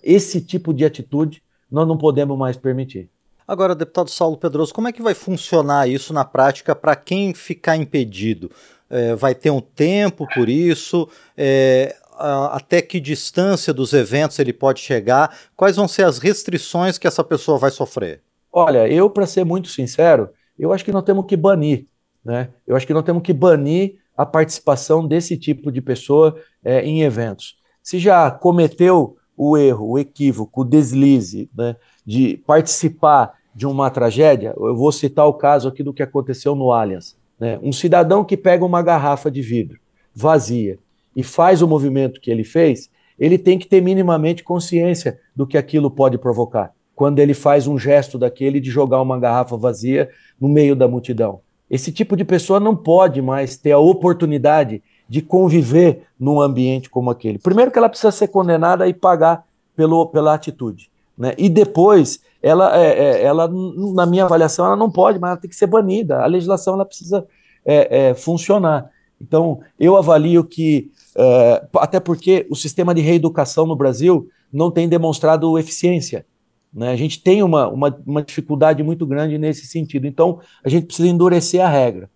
Esse 0.03 0.41
tipo 0.41 0.73
de 0.73 0.85
atitude 0.85 1.41
nós 1.69 1.87
não 1.87 1.97
podemos 1.97 2.37
mais 2.37 2.55
permitir. 2.57 3.09
Agora, 3.47 3.75
deputado 3.75 4.09
Saulo 4.09 4.37
Pedroso, 4.37 4.73
como 4.73 4.87
é 4.87 4.91
que 4.91 5.01
vai 5.01 5.13
funcionar 5.13 5.87
isso 5.87 6.13
na 6.13 6.25
prática 6.25 6.75
para 6.75 6.95
quem 6.95 7.33
ficar 7.33 7.75
impedido? 7.75 8.49
É, 8.89 9.15
vai 9.15 9.35
ter 9.35 9.51
um 9.51 9.61
tempo 9.61 10.27
por 10.33 10.49
isso? 10.49 11.07
É, 11.37 11.95
a, 12.13 12.57
até 12.57 12.81
que 12.81 12.99
distância 12.99 13.73
dos 13.73 13.93
eventos 13.93 14.39
ele 14.39 14.53
pode 14.53 14.79
chegar? 14.79 15.35
Quais 15.55 15.75
vão 15.75 15.87
ser 15.87 16.03
as 16.03 16.17
restrições 16.17 16.97
que 16.97 17.07
essa 17.07 17.23
pessoa 17.23 17.57
vai 17.57 17.69
sofrer? 17.69 18.21
Olha, 18.51 18.87
eu, 18.87 19.09
para 19.09 19.27
ser 19.27 19.43
muito 19.43 19.67
sincero, 19.67 20.29
eu 20.57 20.71
acho 20.71 20.83
que 20.83 20.91
nós 20.91 21.03
temos 21.03 21.25
que 21.25 21.35
banir. 21.35 21.85
Né? 22.23 22.49
Eu 22.65 22.75
acho 22.75 22.87
que 22.87 22.93
nós 22.93 23.03
temos 23.03 23.21
que 23.21 23.33
banir 23.33 23.99
a 24.17 24.25
participação 24.25 25.05
desse 25.07 25.37
tipo 25.37 25.71
de 25.71 25.81
pessoa 25.81 26.35
é, 26.63 26.83
em 26.83 27.01
eventos. 27.01 27.57
Se 27.83 27.99
já 27.99 28.31
cometeu 28.31 29.17
o 29.37 29.57
erro, 29.57 29.91
o 29.91 29.99
equívoco, 29.99 30.61
o 30.61 30.65
deslize 30.65 31.49
né, 31.55 31.75
de 32.05 32.37
participar 32.47 33.33
de 33.53 33.65
uma 33.65 33.89
tragédia, 33.89 34.53
eu 34.57 34.75
vou 34.75 34.91
citar 34.91 35.27
o 35.27 35.33
caso 35.33 35.67
aqui 35.67 35.83
do 35.83 35.93
que 35.93 36.03
aconteceu 36.03 36.55
no 36.55 36.71
Allianz. 36.71 37.15
Né? 37.39 37.59
Um 37.61 37.71
cidadão 37.71 38.23
que 38.23 38.37
pega 38.37 38.65
uma 38.65 38.81
garrafa 38.81 39.29
de 39.29 39.41
vidro 39.41 39.79
vazia 40.13 40.79
e 41.15 41.23
faz 41.23 41.61
o 41.61 41.67
movimento 41.67 42.21
que 42.21 42.31
ele 42.31 42.43
fez, 42.43 42.89
ele 43.19 43.37
tem 43.37 43.57
que 43.57 43.67
ter 43.67 43.81
minimamente 43.81 44.43
consciência 44.43 45.19
do 45.35 45.45
que 45.45 45.57
aquilo 45.57 45.91
pode 45.91 46.17
provocar. 46.17 46.73
Quando 46.93 47.19
ele 47.19 47.33
faz 47.33 47.67
um 47.67 47.77
gesto 47.77 48.17
daquele 48.17 48.59
de 48.59 48.69
jogar 48.69 49.01
uma 49.01 49.19
garrafa 49.19 49.57
vazia 49.57 50.09
no 50.39 50.47
meio 50.47 50.75
da 50.75 50.87
multidão. 50.87 51.41
Esse 51.69 51.91
tipo 51.91 52.15
de 52.15 52.23
pessoa 52.23 52.59
não 52.59 52.75
pode 52.75 53.21
mais 53.21 53.57
ter 53.57 53.71
a 53.71 53.79
oportunidade 53.79 54.83
de 55.07 55.21
conviver 55.21 56.03
num 56.19 56.39
ambiente 56.41 56.89
como 56.89 57.09
aquele. 57.09 57.37
Primeiro 57.37 57.71
que 57.71 57.77
ela 57.77 57.89
precisa 57.89 58.11
ser 58.11 58.27
condenada 58.27 58.87
e 58.87 58.93
pagar 58.93 59.45
pelo, 59.75 60.07
pela 60.07 60.33
atitude. 60.33 60.89
Né? 61.17 61.33
E 61.37 61.49
depois, 61.49 62.19
ela, 62.41 62.77
é, 62.77 62.87
é, 62.87 63.23
ela, 63.23 63.49
na 63.93 64.05
minha 64.05 64.25
avaliação, 64.25 64.65
ela 64.65 64.75
não 64.75 64.89
pode, 64.89 65.19
mas 65.19 65.31
ela 65.31 65.39
tem 65.39 65.49
que 65.49 65.55
ser 65.55 65.67
banida. 65.67 66.21
A 66.21 66.25
legislação 66.25 66.75
ela 66.75 66.85
precisa 66.85 67.25
é, 67.65 68.09
é 68.09 68.13
funcionar. 68.13 68.89
Então, 69.21 69.59
eu 69.79 69.95
avalio 69.95 70.43
que, 70.43 70.91
é, 71.15 71.65
até 71.75 71.99
porque 71.99 72.45
o 72.49 72.55
sistema 72.55 72.93
de 72.93 73.01
reeducação 73.01 73.65
no 73.65 73.75
Brasil 73.75 74.29
não 74.51 74.69
tem 74.69 74.87
demonstrado 74.87 75.57
eficiência. 75.57 76.25
Né? 76.75 76.91
A 76.91 76.95
gente 76.97 77.21
tem 77.23 77.41
uma, 77.41 77.69
uma, 77.69 77.97
uma 78.05 78.21
dificuldade 78.21 78.83
muito 78.83 79.07
grande 79.07 79.37
nesse 79.37 79.65
sentido. 79.65 80.05
Então, 80.05 80.41
a 80.63 80.67
gente 80.67 80.87
precisa 80.87 81.07
endurecer 81.07 81.63
a 81.63 81.69
regra 81.69 82.09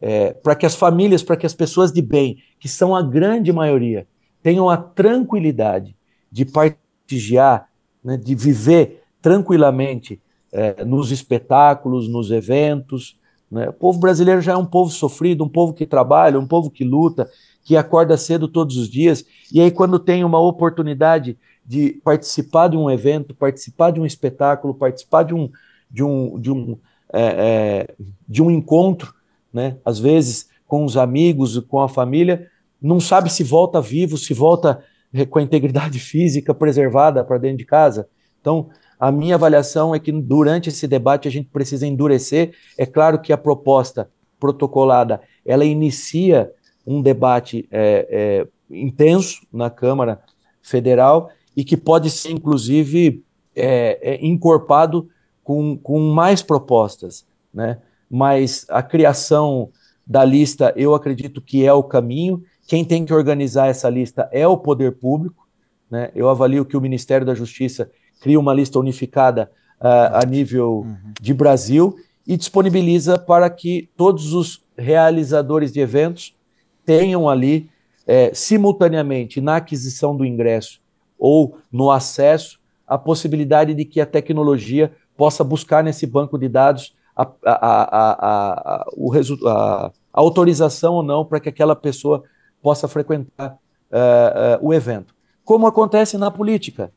é, 0.00 0.32
para 0.32 0.54
que 0.54 0.64
as 0.64 0.74
famílias, 0.74 1.22
para 1.22 1.36
que 1.36 1.44
as 1.44 1.54
pessoas 1.54 1.92
de 1.92 2.00
bem, 2.00 2.38
que 2.58 2.68
são 2.68 2.96
a 2.96 3.02
grande 3.02 3.52
maioria, 3.52 4.06
tenham 4.42 4.70
a 4.70 4.76
tranquilidade 4.76 5.94
de 6.32 6.46
prestigiar, 6.46 7.68
né, 8.02 8.16
de 8.16 8.34
viver 8.34 9.02
tranquilamente 9.20 10.20
é, 10.50 10.82
nos 10.84 11.10
espetáculos, 11.10 12.08
nos 12.08 12.30
eventos. 12.30 13.18
Né? 13.50 13.68
O 13.68 13.72
povo 13.72 13.98
brasileiro 13.98 14.40
já 14.40 14.52
é 14.52 14.56
um 14.56 14.64
povo 14.64 14.90
sofrido, 14.90 15.44
um 15.44 15.48
povo 15.48 15.74
que 15.74 15.84
trabalha, 15.84 16.38
um 16.38 16.46
povo 16.46 16.70
que 16.70 16.84
luta, 16.84 17.28
que 17.62 17.76
acorda 17.76 18.16
cedo 18.16 18.46
todos 18.48 18.76
os 18.76 18.88
dias, 18.88 19.26
e 19.52 19.60
aí, 19.60 19.72
quando 19.72 19.98
tem 19.98 20.22
uma 20.22 20.38
oportunidade 20.38 21.36
de 21.66 22.00
participar 22.04 22.68
de 22.68 22.76
um 22.76 22.88
evento, 22.88 23.34
participar 23.34 23.90
de 23.90 24.00
um 24.00 24.06
espetáculo, 24.06 24.74
participar 24.74 25.24
de 25.24 25.34
um, 25.34 25.50
de 25.90 26.04
um, 26.04 26.38
de 26.38 26.50
um, 26.52 26.78
é, 27.12 27.22
é, 27.22 27.94
de 28.28 28.42
um 28.42 28.50
encontro, 28.50 29.12
né? 29.52 29.76
às 29.84 29.98
vezes 29.98 30.48
com 30.66 30.84
os 30.84 30.96
amigos, 30.96 31.58
com 31.60 31.80
a 31.80 31.88
família, 31.88 32.48
não 32.80 33.00
sabe 33.00 33.30
se 33.30 33.42
volta 33.42 33.80
vivo, 33.80 34.16
se 34.16 34.32
volta 34.32 34.82
com 35.30 35.38
a 35.38 35.42
integridade 35.42 35.98
física 36.00 36.54
preservada 36.54 37.24
para 37.24 37.38
dentro 37.38 37.58
de 37.58 37.64
casa. 37.64 38.08
Então, 38.40 38.68
a 38.98 39.10
minha 39.10 39.34
avaliação 39.34 39.94
é 39.94 39.98
que 39.98 40.12
durante 40.12 40.68
esse 40.68 40.86
debate 40.86 41.26
a 41.26 41.30
gente 41.30 41.48
precisa 41.48 41.86
endurecer. 41.86 42.54
É 42.78 42.86
claro 42.86 43.20
que 43.20 43.32
a 43.32 43.36
proposta 43.36 44.08
protocolada 44.38 45.20
ela 45.44 45.64
inicia 45.64 46.50
um 46.86 47.02
debate 47.02 47.68
é, 47.70 48.06
é, 48.08 48.48
intenso 48.70 49.46
na 49.52 49.68
Câmara 49.68 50.20
Federal 50.62 51.30
e 51.56 51.64
que 51.64 51.76
pode 51.76 52.10
ser, 52.10 52.30
inclusive, 52.30 53.24
é, 53.54 53.98
é 54.14 54.26
encorpado 54.26 55.08
com, 55.42 55.76
com 55.76 56.12
mais 56.12 56.42
propostas. 56.42 57.26
Né? 57.52 57.78
mas 58.10 58.66
a 58.68 58.82
criação 58.82 59.70
da 60.06 60.24
lista 60.24 60.72
eu 60.76 60.94
acredito 60.94 61.40
que 61.40 61.64
é 61.64 61.72
o 61.72 61.82
caminho. 61.82 62.42
Quem 62.66 62.84
tem 62.84 63.04
que 63.04 63.12
organizar 63.12 63.68
essa 63.68 63.88
lista 63.88 64.28
é 64.32 64.46
o 64.46 64.56
poder 64.56 64.92
público. 64.92 65.46
Né? 65.90 66.10
Eu 66.14 66.28
avalio 66.28 66.64
que 66.64 66.76
o 66.76 66.80
Ministério 66.80 67.26
da 67.26 67.34
Justiça 67.34 67.90
cria 68.20 68.38
uma 68.38 68.54
lista 68.54 68.78
unificada 68.78 69.50
uh, 69.80 70.22
a 70.22 70.26
nível 70.26 70.78
uhum. 70.78 71.12
de 71.20 71.34
Brasil 71.34 71.96
e 72.26 72.36
disponibiliza 72.36 73.18
para 73.18 73.48
que 73.50 73.88
todos 73.96 74.32
os 74.32 74.64
realizadores 74.76 75.72
de 75.72 75.80
eventos 75.80 76.36
tenham 76.84 77.28
ali, 77.28 77.68
é, 78.06 78.32
simultaneamente, 78.32 79.40
na 79.40 79.56
aquisição 79.56 80.16
do 80.16 80.24
ingresso 80.24 80.80
ou 81.18 81.58
no 81.72 81.90
acesso, 81.90 82.58
a 82.86 82.96
possibilidade 82.96 83.74
de 83.74 83.84
que 83.84 84.00
a 84.00 84.06
tecnologia 84.06 84.92
possa 85.16 85.42
buscar 85.42 85.82
nesse 85.82 86.06
banco 86.06 86.38
de 86.38 86.48
dados 86.48 86.94
a, 87.16 87.26
a, 87.44 88.80
a, 88.80 88.86
o 88.94 89.12
a, 89.48 89.92
autorização 90.12 90.94
ou 90.94 91.02
não 91.02 91.24
para 91.24 91.40
que 91.40 91.48
aquela 91.48 91.74
pessoa 91.74 92.22
possa 92.62 92.86
frequentar 92.86 93.58
uh, 93.90 94.62
uh, 94.62 94.66
o 94.66 94.74
evento. 94.74 95.14
Como 95.44 95.66
acontece 95.66 96.18
na 96.18 96.30
política. 96.30 96.92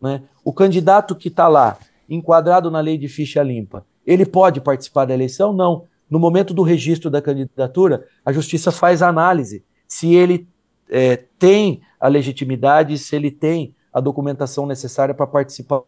Né? 0.00 0.22
O 0.44 0.52
candidato 0.52 1.14
que 1.14 1.28
está 1.28 1.48
lá, 1.48 1.78
enquadrado 2.08 2.70
na 2.70 2.80
lei 2.80 2.98
de 2.98 3.08
ficha 3.08 3.42
limpa, 3.42 3.86
ele 4.06 4.26
pode 4.26 4.60
participar 4.60 5.06
da 5.06 5.14
eleição? 5.14 5.52
Não. 5.52 5.84
No 6.10 6.18
momento 6.18 6.52
do 6.52 6.62
registro 6.62 7.10
da 7.10 7.22
candidatura, 7.22 8.06
a 8.24 8.32
justiça 8.32 8.70
faz 8.70 9.02
a 9.02 9.08
análise 9.08 9.64
se 9.88 10.14
ele 10.14 10.46
é, 10.88 11.16
tem 11.38 11.80
a 11.98 12.08
legitimidade, 12.08 12.98
se 12.98 13.16
ele 13.16 13.30
tem 13.30 13.74
a 13.92 14.00
documentação 14.00 14.66
necessária 14.66 15.14
para 15.14 15.26
participar. 15.26 15.82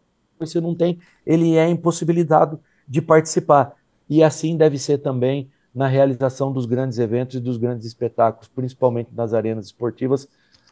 Se 0.45 0.61
não 0.61 0.75
tem, 0.75 0.99
ele 1.25 1.55
é 1.55 1.67
impossibilitado 1.67 2.59
de 2.87 3.01
participar. 3.01 3.73
E 4.09 4.23
assim 4.23 4.55
deve 4.55 4.77
ser 4.77 4.99
também 4.99 5.49
na 5.73 5.87
realização 5.87 6.51
dos 6.51 6.65
grandes 6.65 6.97
eventos 6.97 7.35
e 7.35 7.39
dos 7.39 7.57
grandes 7.57 7.85
espetáculos, 7.85 8.47
principalmente 8.47 9.09
nas 9.13 9.33
arenas 9.33 9.65
esportivas, 9.67 10.27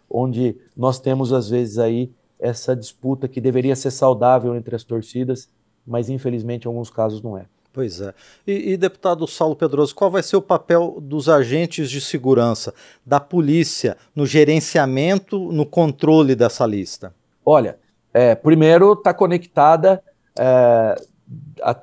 onde 0.10 0.56
nós 0.76 1.00
temos 1.00 1.34
às 1.34 1.50
vezes 1.50 1.78
aí 1.78 2.12
essa 2.40 2.76
disputa 2.76 3.28
que 3.28 3.42
deveria 3.42 3.76
ser 3.76 3.92
saudável 3.92 4.56
entre 4.56 4.76
as 4.76 4.84
torcidas, 4.84 5.50
mas 5.86 6.10
infelizmente 6.10 6.66
em 6.66 6.68
alguns 6.68 6.90
casos 6.90 7.22
não 7.22 7.38
é. 7.38 7.46
Pois 7.76 8.00
é. 8.00 8.14
E, 8.48 8.72
e, 8.72 8.78
deputado 8.78 9.28
Saulo 9.28 9.54
Pedroso, 9.54 9.94
qual 9.94 10.10
vai 10.10 10.24
ser 10.24 10.38
o 10.38 10.42
papel 10.42 10.98
dos 11.02 11.28
agentes 11.28 11.92
de 11.92 12.00
segurança, 12.00 12.74
da 13.06 13.20
polícia, 13.20 13.98
no 14.16 14.26
gerenciamento, 14.26 15.52
no 15.52 15.66
controle 15.66 16.36
dessa 16.36 16.66
lista? 16.66 17.14
Olha, 17.46 17.78
é, 18.14 18.34
primeiro 18.34 18.94
está 18.94 19.14
conectada 19.14 20.02
é, 20.40 20.96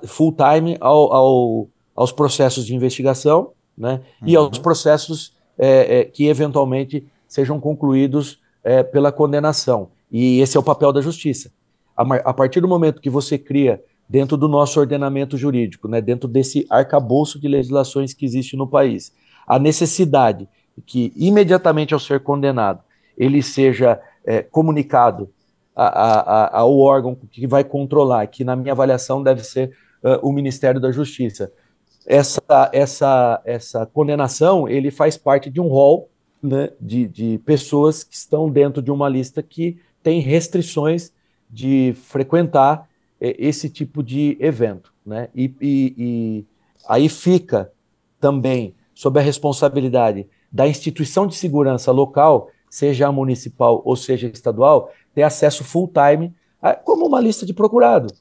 full 0.06 0.32
time 0.32 0.78
ao, 0.80 1.12
ao, 1.12 1.68
aos 1.94 2.10
processos 2.10 2.64
de 2.64 2.74
investigação 2.74 3.52
né, 3.76 4.00
uhum. 4.22 4.28
e 4.28 4.34
aos 4.34 4.58
processos 4.58 5.36
é, 5.58 5.98
é, 5.98 6.04
que 6.04 6.26
eventualmente 6.26 7.06
sejam 7.28 7.60
concluídos 7.60 8.40
é, 8.64 8.82
pela 8.82 9.12
condenação. 9.12 9.90
E 10.10 10.40
esse 10.40 10.56
é 10.56 10.60
o 10.60 10.62
papel 10.62 10.90
da 10.90 11.02
justiça. 11.02 11.52
A, 11.94 12.02
a 12.02 12.32
partir 12.32 12.62
do 12.62 12.68
momento 12.68 12.98
que 12.98 13.10
você 13.10 13.36
cria 13.36 13.84
dentro 14.08 14.36
do 14.36 14.48
nosso 14.48 14.78
ordenamento 14.78 15.36
jurídico, 15.36 15.88
né, 15.88 16.00
dentro 16.00 16.28
desse 16.28 16.66
arcabouço 16.68 17.40
de 17.40 17.48
legislações 17.48 18.12
que 18.12 18.24
existe 18.24 18.56
no 18.56 18.66
país. 18.66 19.12
A 19.46 19.58
necessidade 19.58 20.48
que, 20.86 21.12
imediatamente 21.16 21.94
ao 21.94 22.00
ser 22.00 22.20
condenado, 22.20 22.80
ele 23.16 23.42
seja 23.42 24.00
é, 24.24 24.42
comunicado 24.42 25.30
a, 25.74 25.86
a, 25.86 26.20
a, 26.20 26.60
ao 26.60 26.78
órgão 26.78 27.16
que 27.30 27.46
vai 27.46 27.64
controlar, 27.64 28.26
que, 28.26 28.44
na 28.44 28.54
minha 28.54 28.72
avaliação, 28.72 29.22
deve 29.22 29.42
ser 29.42 29.74
uh, 30.02 30.26
o 30.26 30.32
Ministério 30.32 30.80
da 30.80 30.92
Justiça. 30.92 31.52
Essa, 32.06 32.70
essa, 32.72 33.40
essa 33.44 33.86
condenação 33.86 34.68
ele 34.68 34.90
faz 34.90 35.16
parte 35.16 35.48
de 35.48 35.60
um 35.60 35.68
rol 35.68 36.10
né, 36.42 36.70
de, 36.80 37.06
de 37.06 37.38
pessoas 37.44 38.02
que 38.02 38.16
estão 38.16 38.50
dentro 38.50 38.82
de 38.82 38.90
uma 38.90 39.08
lista 39.08 39.42
que 39.42 39.78
tem 40.02 40.20
restrições 40.20 41.12
de 41.48 41.94
frequentar 41.94 42.88
esse 43.22 43.70
tipo 43.70 44.02
de 44.02 44.36
evento. 44.40 44.92
Né? 45.06 45.28
E, 45.34 45.54
e, 45.60 45.94
e 45.96 46.46
aí 46.88 47.08
fica 47.08 47.72
também 48.20 48.74
sob 48.94 49.18
a 49.18 49.22
responsabilidade 49.22 50.26
da 50.50 50.66
instituição 50.66 51.26
de 51.26 51.34
segurança 51.36 51.92
local, 51.92 52.48
seja 52.68 53.06
a 53.06 53.12
municipal 53.12 53.80
ou 53.84 53.96
seja 53.96 54.26
estadual, 54.26 54.90
ter 55.14 55.22
acesso 55.22 55.64
full 55.64 55.88
time 55.88 56.34
como 56.84 57.06
uma 57.06 57.20
lista 57.20 57.46
de 57.46 57.54
procurado. 57.54 58.12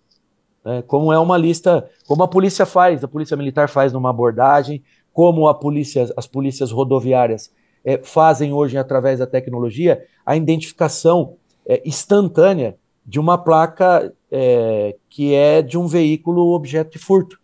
Né? 0.64 0.84
Como 0.84 1.12
é 1.12 1.20
uma 1.20 1.38
lista, 1.38 1.90
como 2.08 2.24
a 2.24 2.28
polícia 2.28 2.66
faz, 2.66 3.04
a 3.04 3.08
polícia 3.08 3.36
militar 3.36 3.70
faz 3.70 3.92
numa 3.92 4.10
abordagem, 4.10 4.84
como 5.14 5.48
a 5.48 5.54
polícia, 5.54 6.12
as 6.16 6.28
polícias 6.28 6.72
rodoviárias 6.72 7.52
é, 7.84 7.98
fazem 7.98 8.54
hoje 8.54 8.78
através 8.78 9.20
da 9.20 9.28
tecnologia 9.28 10.06
a 10.26 10.36
identificação 10.36 11.36
é, 11.66 11.82
instantânea 11.86 12.78
de 13.06 13.20
uma 13.20 13.38
placa 13.38 14.14
é, 14.30 14.96
que 15.10 15.34
é 15.34 15.62
de 15.62 15.78
um 15.78 15.88
veículo 15.88 16.54
objeto 16.54 16.92
de 16.92 17.00
furto. 17.00 17.40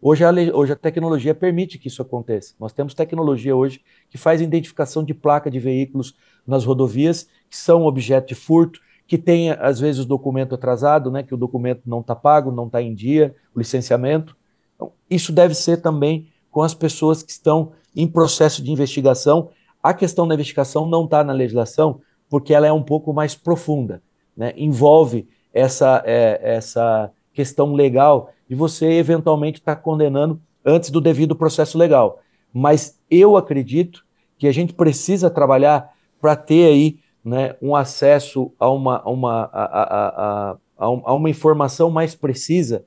Hoje 0.00 0.24
a, 0.24 0.30
hoje 0.30 0.72
a 0.72 0.76
tecnologia 0.76 1.34
permite 1.34 1.78
que 1.78 1.88
isso 1.88 2.02
aconteça. 2.02 2.54
Nós 2.60 2.72
temos 2.72 2.92
tecnologia 2.92 3.56
hoje 3.56 3.80
que 4.10 4.18
faz 4.18 4.40
identificação 4.40 5.02
de 5.02 5.14
placa 5.14 5.50
de 5.50 5.58
veículos 5.58 6.14
nas 6.46 6.64
rodovias 6.64 7.26
que 7.48 7.56
são 7.56 7.86
objeto 7.86 8.28
de 8.28 8.34
furto, 8.34 8.80
que 9.06 9.16
tem 9.16 9.50
às 9.50 9.80
vezes 9.80 10.02
o 10.02 10.06
documento 10.06 10.54
atrasado, 10.54 11.10
né, 11.10 11.22
que 11.22 11.34
o 11.34 11.38
documento 11.38 11.82
não 11.86 12.00
está 12.00 12.14
pago, 12.14 12.50
não 12.50 12.66
está 12.66 12.82
em 12.82 12.94
dia, 12.94 13.34
o 13.54 13.58
licenciamento. 13.58 14.36
Então, 14.74 14.92
isso 15.08 15.32
deve 15.32 15.54
ser 15.54 15.78
também 15.78 16.28
com 16.50 16.62
as 16.62 16.74
pessoas 16.74 17.22
que 17.22 17.30
estão 17.30 17.72
em 17.96 18.06
processo 18.06 18.62
de 18.62 18.70
investigação. 18.70 19.50
A 19.82 19.92
questão 19.92 20.26
da 20.26 20.34
investigação 20.34 20.86
não 20.86 21.04
está 21.04 21.24
na 21.24 21.32
legislação, 21.32 22.00
porque 22.28 22.54
ela 22.54 22.66
é 22.66 22.72
um 22.72 22.82
pouco 22.82 23.12
mais 23.12 23.34
profunda, 23.34 24.02
né? 24.36 24.52
envolve 24.56 25.28
essa, 25.52 26.02
é, 26.04 26.40
essa 26.42 27.10
questão 27.32 27.72
legal 27.74 28.32
de 28.48 28.54
você 28.54 28.86
eventualmente 28.92 29.60
estar 29.60 29.76
tá 29.76 29.80
condenando 29.80 30.40
antes 30.64 30.90
do 30.90 31.00
devido 31.00 31.36
processo 31.36 31.78
legal. 31.78 32.20
Mas 32.52 32.98
eu 33.10 33.36
acredito 33.36 34.04
que 34.38 34.46
a 34.46 34.52
gente 34.52 34.72
precisa 34.72 35.30
trabalhar 35.30 35.92
para 36.20 36.36
ter 36.36 36.66
aí 36.66 36.98
né, 37.24 37.56
um 37.60 37.74
acesso 37.74 38.52
a 38.58 38.70
uma, 38.70 39.00
a 39.04 39.10
uma, 39.10 39.50
a, 39.52 40.52
a, 40.52 40.56
a, 40.76 41.14
uma 41.14 41.30
informação 41.30 41.90
mais 41.90 42.14
precisa 42.14 42.84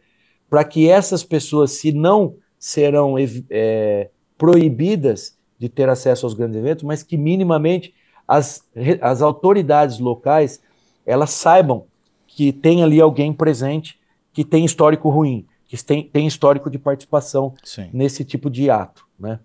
para 0.50 0.64
que 0.64 0.90
essas 0.90 1.24
pessoas, 1.24 1.72
se 1.72 1.92
não 1.92 2.36
serão 2.60 3.16
é, 3.50 4.10
proibidas 4.38 5.38
de 5.60 5.68
ter 5.68 5.90
acesso 5.90 6.26
aos 6.26 6.34
grandes 6.34 6.58
eventos, 6.58 6.84
mas 6.84 7.04
que 7.04 7.18
minimamente 7.18 7.94
as, 8.28 8.64
as 9.02 9.22
autoridades 9.22 10.00
locais 10.00 10.62
elas 11.08 11.32
saibam 11.32 11.86
que 12.28 12.52
tem 12.52 12.84
ali 12.84 13.00
alguém 13.00 13.32
presente 13.32 13.98
que 14.34 14.44
tem 14.44 14.66
histórico 14.66 15.10
ruim, 15.10 15.48
que 15.66 15.84
tem, 15.84 16.04
tem 16.04 16.28
histórico 16.28 16.70
de 16.70 16.78
participação 16.78 17.56
Sim. 17.64 17.90
nesse 17.92 18.24
tipo 18.24 18.50
de 18.50 18.70
ato. 18.70 19.08
Né? 19.18 19.40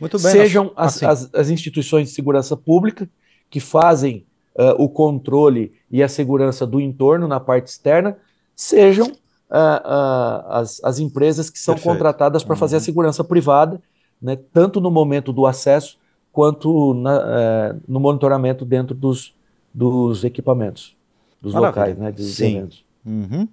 Muito 0.00 0.18
bem. 0.18 0.32
Sejam 0.32 0.72
as, 0.74 0.96
assim. 0.96 1.06
as, 1.06 1.34
as, 1.34 1.50
instituições 1.50 2.08
de 2.08 2.14
segurança 2.14 2.56
pública 2.56 3.08
que 3.48 3.60
fazem 3.60 4.26
uh, 4.56 4.82
o 4.82 4.88
controle 4.88 5.74
e 5.90 6.02
a 6.02 6.08
segurança 6.08 6.66
do 6.66 6.80
entorno 6.80 7.28
na 7.28 7.38
parte 7.38 7.68
externa, 7.68 8.16
sejam 8.56 9.06
uh, 9.06 9.12
uh, 9.12 10.48
as, 10.48 10.82
as 10.82 10.98
empresas 10.98 11.50
que 11.50 11.58
são 11.58 11.74
Perfeito. 11.74 11.92
contratadas 11.92 12.42
para 12.42 12.54
uhum. 12.54 12.58
fazer 12.58 12.76
a 12.76 12.78
uhum. 12.78 12.84
segurança 12.84 13.22
privada, 13.22 13.80
né, 14.20 14.36
tanto 14.52 14.80
no 14.80 14.90
momento 14.90 15.32
do 15.32 15.46
acesso 15.46 15.98
quanto 16.32 16.94
na, 16.94 17.74
no 17.86 18.00
monitoramento 18.00 18.64
dentro 18.64 18.94
dos, 18.94 19.34
dos 19.74 20.24
equipamentos 20.24 20.96
dos 21.42 21.52
Maravilha. 21.54 21.80
locais, 21.80 21.98
né, 21.98 22.12
dos 22.12 22.34
Sim. 22.34 22.58
eventos. 22.58 22.84
Uhum. 23.04 23.48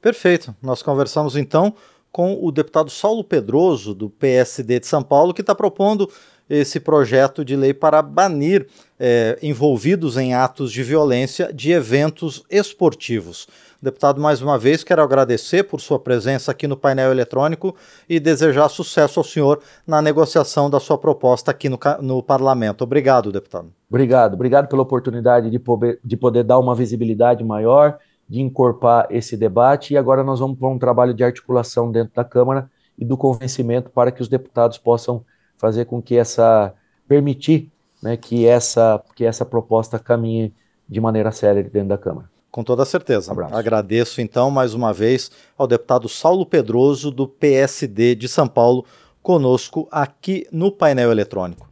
Perfeito. 0.00 0.54
Nós 0.62 0.82
conversamos 0.82 1.34
então 1.34 1.74
com 2.12 2.38
o 2.44 2.52
deputado 2.52 2.90
Saulo 2.90 3.24
Pedroso, 3.24 3.94
do 3.94 4.10
PSD 4.10 4.78
de 4.78 4.86
São 4.86 5.02
Paulo, 5.02 5.32
que 5.32 5.40
está 5.40 5.54
propondo 5.54 6.10
esse 6.50 6.78
projeto 6.78 7.42
de 7.42 7.56
lei 7.56 7.72
para 7.72 8.02
banir 8.02 8.66
é, 9.00 9.38
envolvidos 9.42 10.18
em 10.18 10.34
atos 10.34 10.70
de 10.70 10.82
violência 10.82 11.50
de 11.50 11.72
eventos 11.72 12.44
esportivos. 12.50 13.48
Deputado, 13.82 14.20
mais 14.20 14.40
uma 14.40 14.56
vez, 14.56 14.84
quero 14.84 15.02
agradecer 15.02 15.64
por 15.64 15.80
sua 15.80 15.98
presença 15.98 16.52
aqui 16.52 16.68
no 16.68 16.76
painel 16.76 17.10
eletrônico 17.10 17.74
e 18.08 18.20
desejar 18.20 18.68
sucesso 18.68 19.18
ao 19.18 19.24
senhor 19.24 19.60
na 19.84 20.00
negociação 20.00 20.70
da 20.70 20.78
sua 20.78 20.96
proposta 20.96 21.50
aqui 21.50 21.68
no, 21.68 21.76
no 22.00 22.22
parlamento. 22.22 22.84
Obrigado, 22.84 23.32
deputado. 23.32 23.72
Obrigado, 23.90 24.34
obrigado 24.34 24.68
pela 24.68 24.82
oportunidade 24.82 25.50
de 25.50 25.58
poder, 25.58 25.98
de 26.04 26.16
poder 26.16 26.44
dar 26.44 26.60
uma 26.60 26.76
visibilidade 26.76 27.42
maior, 27.42 27.98
de 28.28 28.40
encorpar 28.40 29.08
esse 29.10 29.36
debate 29.36 29.94
e 29.94 29.96
agora 29.96 30.22
nós 30.22 30.38
vamos 30.38 30.56
para 30.56 30.68
um 30.68 30.78
trabalho 30.78 31.12
de 31.12 31.24
articulação 31.24 31.90
dentro 31.90 32.14
da 32.14 32.22
Câmara 32.22 32.70
e 32.96 33.04
do 33.04 33.16
convencimento 33.16 33.90
para 33.90 34.12
que 34.12 34.22
os 34.22 34.28
deputados 34.28 34.78
possam 34.78 35.24
fazer 35.56 35.86
com 35.86 36.00
que 36.00 36.16
essa 36.16 36.72
permitir 37.08 37.68
né, 38.00 38.16
que 38.16 38.46
essa 38.46 39.02
que 39.16 39.24
essa 39.24 39.44
proposta 39.44 39.98
caminhe 39.98 40.54
de 40.88 41.00
maneira 41.00 41.32
séria 41.32 41.64
dentro 41.64 41.88
da 41.88 41.98
Câmara. 41.98 42.31
Com 42.52 42.62
toda 42.62 42.84
certeza. 42.84 43.32
Um 43.32 43.56
Agradeço 43.56 44.20
então 44.20 44.50
mais 44.50 44.74
uma 44.74 44.92
vez 44.92 45.30
ao 45.56 45.66
deputado 45.66 46.06
Saulo 46.06 46.44
Pedroso, 46.44 47.10
do 47.10 47.26
PSD 47.26 48.14
de 48.14 48.28
São 48.28 48.46
Paulo, 48.46 48.84
conosco 49.22 49.88
aqui 49.90 50.46
no 50.52 50.70
painel 50.70 51.10
eletrônico. 51.10 51.66